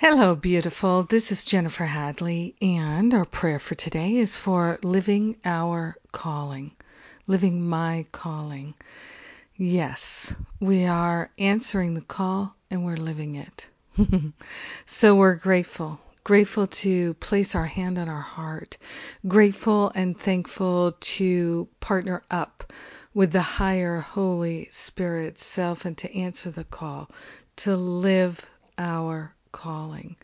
[0.00, 1.02] Hello, beautiful.
[1.02, 6.70] This is Jennifer Hadley, and our prayer for today is for living our calling,
[7.26, 8.74] living my calling.
[9.56, 13.66] Yes, we are answering the call and we're living it.
[14.86, 15.98] so we're grateful.
[16.22, 18.78] Grateful to place our hand on our heart.
[19.26, 22.72] Grateful and thankful to partner up
[23.14, 27.10] with the higher Holy Spirit self and to answer the call
[27.56, 28.40] to live
[28.78, 30.16] our calling.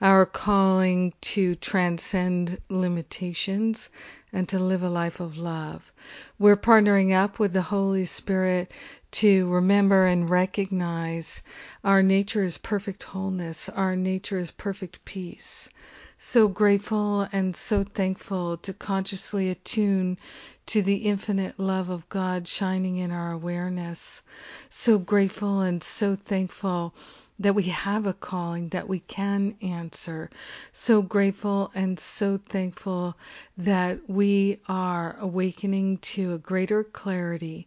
[0.00, 3.90] Our calling to transcend limitations
[4.32, 5.92] and to live a life of love.
[6.38, 8.72] We're partnering up with the Holy Spirit
[9.12, 11.40] to remember and recognize
[11.84, 15.70] our nature is perfect wholeness, our nature is perfect peace.
[16.18, 20.18] So grateful and so thankful to consciously attune
[20.66, 24.22] to the infinite love of God shining in our awareness.
[24.70, 26.94] So grateful and so thankful
[27.38, 30.30] that we have a calling that we can answer.
[30.72, 33.16] So grateful and so thankful
[33.58, 37.66] that we are awakening to a greater clarity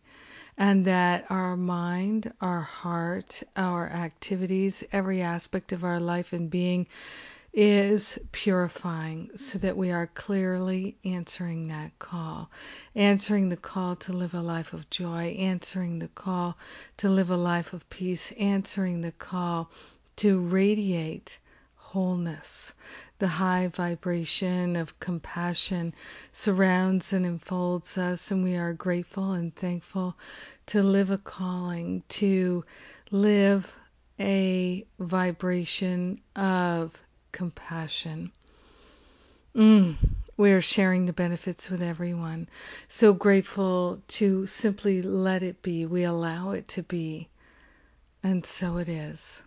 [0.57, 6.87] and that our mind, our heart, our activities, every aspect of our life and being
[7.59, 12.51] is purifying so that we are clearly answering that call,
[12.93, 16.55] answering the call to live a life of joy, answering the call
[16.97, 19.71] to live a life of peace, answering the call
[20.15, 21.39] to radiate
[21.73, 22.75] wholeness.
[23.17, 25.95] The high vibration of compassion
[26.31, 30.15] surrounds and enfolds us, and we are grateful and thankful
[30.67, 32.63] to live a calling, to
[33.09, 33.73] live
[34.19, 38.31] a vibration of compassion.
[39.55, 39.95] Mm,
[40.37, 42.47] we are sharing the benefits with everyone.
[42.87, 45.85] So grateful to simply let it be.
[45.85, 47.27] We allow it to be.
[48.23, 49.41] And so it is.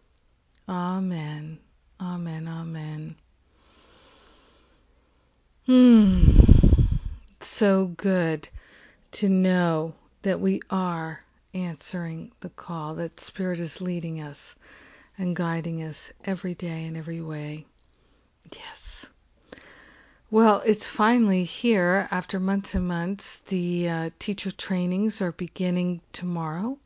[0.68, 1.58] Amen.
[2.00, 2.48] Amen.
[2.48, 3.16] Amen.
[5.66, 6.30] Hmm.
[7.40, 8.48] So good
[9.12, 11.22] to know that we are
[11.54, 14.56] answering the call, that Spirit is leading us
[15.18, 17.66] and guiding us every day in every way.
[18.54, 19.10] Yes.
[20.30, 23.38] Well, it's finally here after months and months.
[23.48, 26.78] The uh, teacher trainings are beginning tomorrow.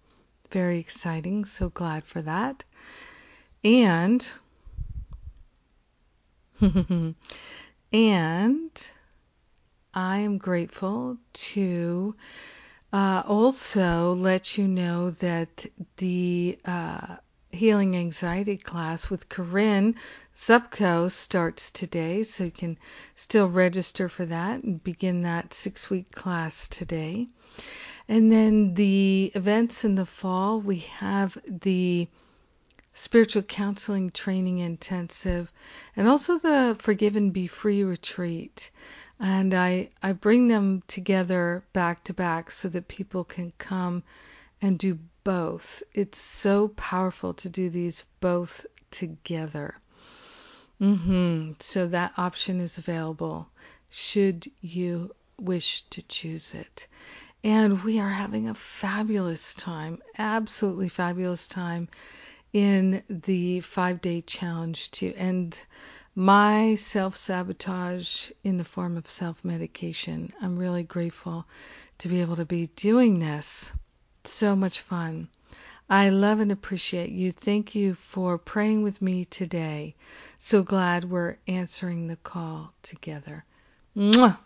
[0.51, 1.45] Very exciting.
[1.45, 2.65] So glad for that.
[3.63, 4.27] And,
[7.93, 8.91] and
[9.93, 12.15] I am grateful to
[12.93, 15.67] uh, also let you know that
[15.99, 17.17] the uh,
[17.55, 19.95] healing anxiety class with Corinne
[20.35, 22.79] Zupko starts today, so you can
[23.15, 27.29] still register for that and begin that six week class today.
[28.09, 32.09] And then the events in the fall, we have the
[32.93, 35.51] spiritual counseling training intensive
[35.97, 38.71] and also the Forgive and Be Free retreat.
[39.19, 44.03] And I, I bring them together back to back so that people can come
[44.61, 45.83] and do both.
[45.93, 49.75] It's so powerful to do these both together.
[50.81, 51.53] Mm-hmm.
[51.61, 53.49] So that option is available
[53.91, 56.87] should you wish to choose it.
[57.43, 61.89] And we are having a fabulous time, absolutely fabulous time
[62.53, 65.61] in the five day challenge to end
[66.15, 70.33] my self sabotage in the form of self medication.
[70.41, 71.47] I'm really grateful
[71.99, 73.73] to be able to be doing this
[74.27, 75.29] so much fun.
[75.89, 77.31] I love and appreciate you.
[77.31, 79.95] Thank you for praying with me today.
[80.41, 83.45] So glad we're answering the call together.
[83.97, 84.39] Mwah!